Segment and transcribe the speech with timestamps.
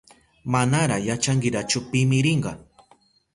[0.51, 2.51] Manara yachanchirachu pimi rinka.